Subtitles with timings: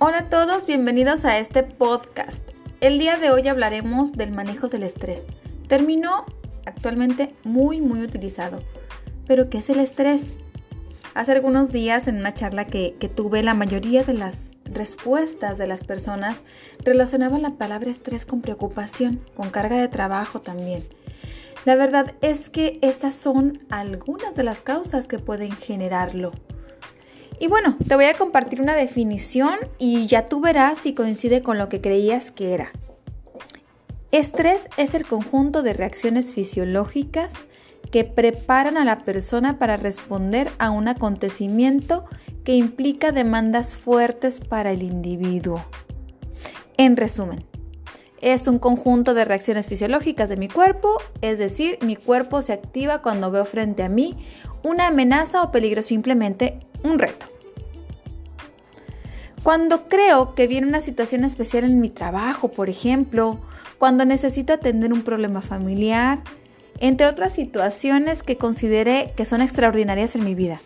[0.00, 2.44] Hola a todos, bienvenidos a este podcast.
[2.80, 5.24] El día de hoy hablaremos del manejo del estrés.
[5.66, 6.24] Término
[6.66, 8.62] actualmente muy muy utilizado.
[9.26, 10.32] Pero ¿qué es el estrés?
[11.14, 15.66] Hace algunos días en una charla que, que tuve, la mayoría de las respuestas de
[15.66, 16.44] las personas
[16.84, 20.84] relacionaban la palabra estrés con preocupación, con carga de trabajo también.
[21.64, 26.30] La verdad es que estas son algunas de las causas que pueden generarlo.
[27.40, 31.58] Y bueno, te voy a compartir una definición y ya tú verás si coincide con
[31.58, 32.72] lo que creías que era.
[34.10, 37.34] Estrés es el conjunto de reacciones fisiológicas
[37.90, 42.06] que preparan a la persona para responder a un acontecimiento
[42.44, 45.64] que implica demandas fuertes para el individuo.
[46.76, 47.44] En resumen,
[48.20, 53.00] es un conjunto de reacciones fisiológicas de mi cuerpo, es decir, mi cuerpo se activa
[53.00, 54.16] cuando veo frente a mí
[54.62, 57.26] una amenaza o peligro, simplemente un reto.
[59.42, 63.40] Cuando creo que viene una situación especial en mi trabajo, por ejemplo,
[63.78, 66.20] cuando necesito atender un problema familiar,
[66.80, 70.60] entre otras situaciones que consideré que son extraordinarias en mi vida.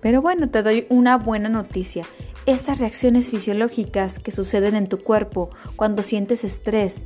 [0.00, 2.04] Pero bueno, te doy una buena noticia.
[2.46, 7.02] Esas reacciones fisiológicas que suceden en tu cuerpo cuando sientes estrés,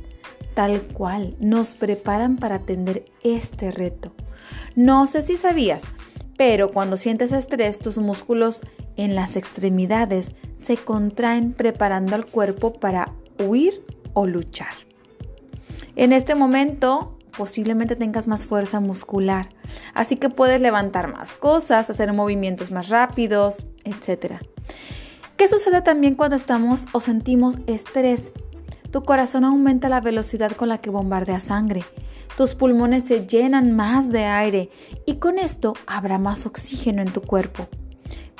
[0.53, 4.13] tal cual, nos preparan para atender este reto.
[4.75, 5.83] No sé si sabías,
[6.37, 8.61] pero cuando sientes estrés, tus músculos
[8.97, 13.83] en las extremidades se contraen preparando al cuerpo para huir
[14.13, 14.73] o luchar.
[15.95, 19.49] En este momento posiblemente tengas más fuerza muscular,
[19.93, 24.35] así que puedes levantar más cosas, hacer movimientos más rápidos, etc.
[25.37, 28.31] ¿Qué sucede también cuando estamos o sentimos estrés?
[28.91, 31.83] Tu corazón aumenta la velocidad con la que bombardea sangre.
[32.37, 34.69] Tus pulmones se llenan más de aire
[35.05, 37.67] y con esto habrá más oxígeno en tu cuerpo.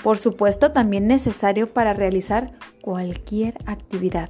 [0.04, 4.30] Por supuesto, también necesario para realizar cualquier actividad.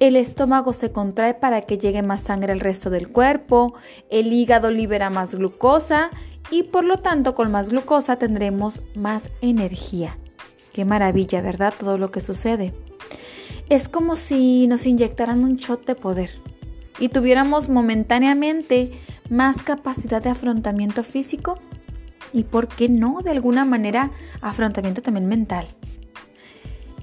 [0.00, 3.74] El estómago se contrae para que llegue más sangre al resto del cuerpo,
[4.10, 6.10] el hígado libera más glucosa
[6.50, 10.18] y por lo tanto con más glucosa tendremos más energía.
[10.72, 11.72] Qué maravilla, ¿verdad?
[11.78, 12.74] Todo lo que sucede.
[13.68, 16.30] Es como si nos inyectaran un shot de poder
[16.98, 18.92] y tuviéramos momentáneamente
[19.30, 21.58] más capacidad de afrontamiento físico
[22.34, 23.22] y, ¿por qué no?
[23.22, 24.10] De alguna manera,
[24.42, 25.66] afrontamiento también mental.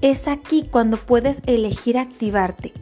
[0.02, 2.72] Es aquí cuando puedes elegir activarte.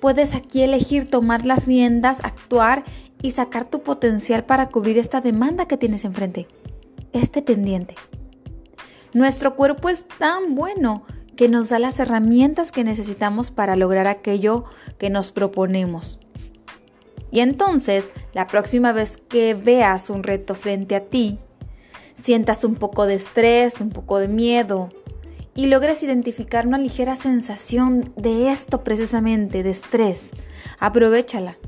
[0.00, 2.84] Puedes aquí elegir tomar las riendas, actuar
[3.20, 6.46] y sacar tu potencial para cubrir esta demanda que tienes enfrente,
[7.12, 7.96] este pendiente.
[9.12, 11.04] Nuestro cuerpo es tan bueno
[11.36, 14.64] que nos da las herramientas que necesitamos para lograr aquello
[14.98, 16.18] que nos proponemos.
[17.30, 21.38] Y entonces, la próxima vez que veas un reto frente a ti,
[22.14, 24.88] sientas un poco de estrés, un poco de miedo
[25.54, 30.30] y logres identificar una ligera sensación de esto precisamente, de estrés,
[30.78, 31.58] aprovechala.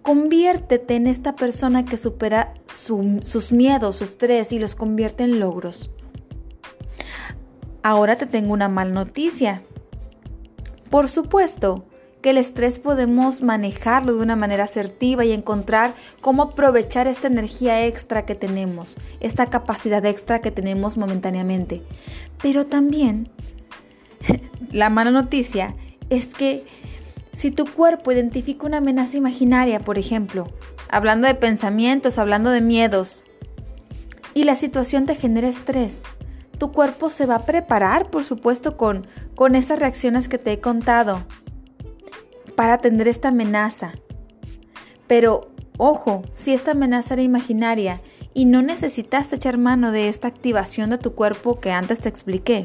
[0.00, 5.92] Conviértete en esta persona que supera sus miedos, su estrés y los convierte en logros.
[7.84, 9.62] Ahora te tengo una mal noticia.
[10.90, 11.84] Por supuesto
[12.22, 17.84] que el estrés podemos manejarlo de una manera asertiva y encontrar cómo aprovechar esta energía
[17.84, 21.82] extra que tenemos, esta capacidad extra que tenemos momentáneamente.
[22.40, 23.28] Pero también
[24.72, 25.74] la mala noticia
[26.10, 26.64] es que
[27.32, 30.46] si tu cuerpo identifica una amenaza imaginaria, por ejemplo,
[30.90, 33.24] hablando de pensamientos, hablando de miedos,
[34.34, 36.04] y la situación te genera estrés,
[36.56, 40.60] tu cuerpo se va a preparar, por supuesto, con, con esas reacciones que te he
[40.60, 41.24] contado
[42.54, 43.92] para atender esta amenaza.
[45.06, 45.48] Pero,
[45.78, 48.00] ojo, si esta amenaza era imaginaria
[48.34, 52.64] y no necesitas echar mano de esta activación de tu cuerpo que antes te expliqué.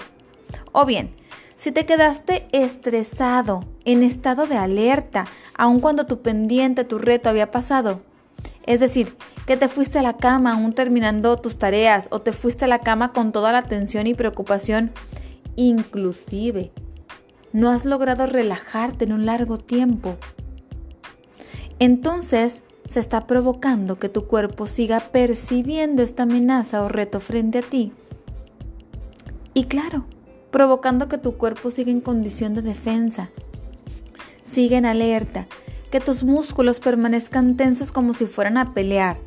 [0.72, 1.16] O bien,
[1.56, 7.52] si te quedaste estresado, en estado de alerta, aun cuando tu pendiente, tu reto había
[7.52, 8.02] pasado,
[8.68, 9.16] es decir,
[9.46, 12.80] que te fuiste a la cama aún terminando tus tareas o te fuiste a la
[12.80, 14.92] cama con toda la tensión y preocupación.
[15.56, 16.72] Inclusive,
[17.58, 20.16] no has logrado relajarte en un largo tiempo.
[21.80, 27.62] Entonces, se está provocando que tu cuerpo siga percibiendo esta amenaza o reto frente a
[27.64, 27.94] ti.
[29.56, 30.06] Y claro,
[30.52, 33.32] provocando que tu cuerpo siga en condición de defensa,
[34.44, 35.48] siga en alerta,
[35.90, 39.18] que tus músculos permanezcan tensos como si fueran a pelear,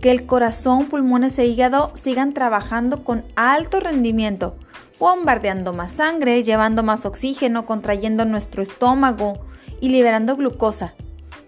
[0.00, 4.56] que el corazón, pulmones e hígado sigan trabajando con alto rendimiento,
[4.98, 9.40] bombardeando más sangre, llevando más oxígeno, contrayendo nuestro estómago
[9.80, 10.94] y liberando glucosa,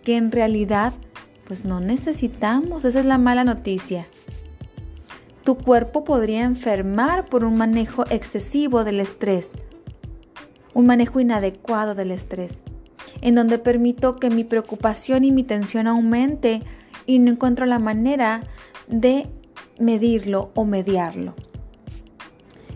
[0.02, 0.92] que en realidad
[1.46, 4.06] pues no necesitamos, esa es la mala noticia.
[5.44, 9.50] Tu cuerpo podría enfermar por un manejo excesivo del estrés.
[10.72, 12.64] un manejo inadecuado del estrés,
[13.20, 16.62] en donde permito que mi preocupación y mi tensión aumente
[17.06, 18.42] y no encuentro la manera
[18.88, 19.28] de
[19.78, 21.34] medirlo o mediarlo.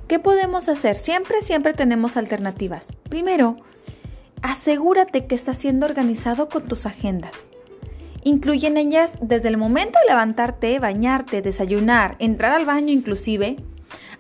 [0.08, 0.96] ¿Qué podemos hacer?
[0.96, 2.87] Siempre, siempre tenemos alternativas.
[3.10, 3.56] Primero,
[4.40, 7.50] asegúrate que estás siendo organizado con tus agendas.
[8.25, 13.56] Incluyen ellas desde el momento de levantarte, bañarte, desayunar, entrar al baño inclusive,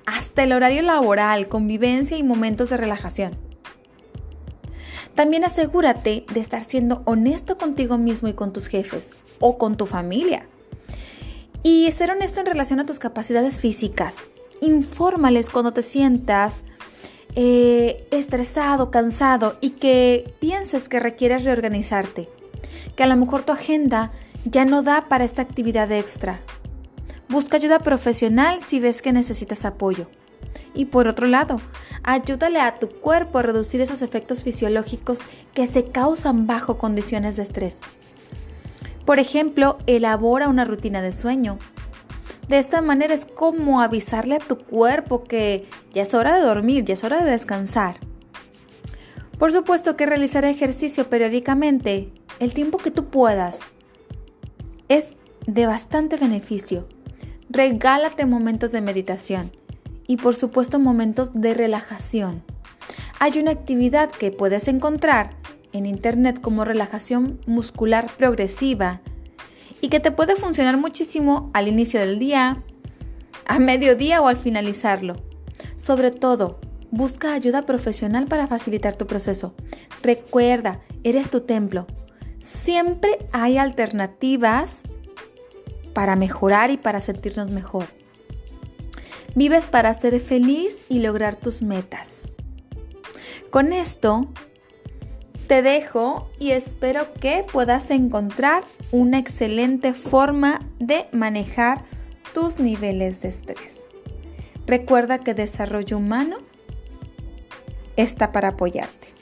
[0.04, 3.38] hasta el horario laboral, convivencia y momentos de relajación.
[5.14, 9.86] También asegúrate de estar siendo honesto contigo mismo y con tus jefes o con tu
[9.86, 10.46] familia.
[11.62, 14.26] Y ser honesto en relación a tus capacidades físicas.
[14.60, 16.64] Infórmales cuando te sientas
[17.34, 22.28] eh, estresado, cansado y que pienses que requieres reorganizarte.
[22.96, 24.12] Que a lo mejor tu agenda
[24.44, 26.40] ya no da para esta actividad extra.
[27.28, 30.08] Busca ayuda profesional si ves que necesitas apoyo.
[30.74, 31.60] Y por otro lado,
[32.02, 35.20] ayúdale a tu cuerpo a reducir esos efectos fisiológicos
[35.54, 37.80] que se causan bajo condiciones de estrés.
[39.04, 41.58] Por ejemplo, elabora una rutina de sueño.
[42.48, 46.84] De esta manera es como avisarle a tu cuerpo que ya es hora de dormir,
[46.84, 47.96] ya es hora de descansar.
[49.38, 52.10] Por supuesto que realizar ejercicio periódicamente,
[52.40, 53.60] el tiempo que tú puedas,
[54.88, 55.16] es
[55.46, 56.88] de bastante beneficio.
[57.50, 59.52] Regálate momentos de meditación
[60.06, 62.42] y por supuesto momentos de relajación.
[63.20, 65.36] Hay una actividad que puedes encontrar
[65.72, 69.02] en internet como relajación muscular progresiva
[69.80, 72.62] y que te puede funcionar muchísimo al inicio del día,
[73.46, 75.16] a mediodía o al finalizarlo.
[75.76, 76.60] Sobre todo,
[76.90, 79.54] busca ayuda profesional para facilitar tu proceso.
[80.02, 81.86] Recuerda, eres tu templo.
[82.40, 84.82] Siempre hay alternativas
[85.92, 87.86] para mejorar y para sentirnos mejor.
[89.34, 92.32] Vives para ser feliz y lograr tus metas.
[93.50, 94.28] Con esto
[95.48, 101.84] te dejo y espero que puedas encontrar una excelente forma de manejar
[102.34, 103.86] tus niveles de estrés.
[104.66, 106.36] Recuerda que desarrollo humano
[107.96, 109.17] está para apoyarte.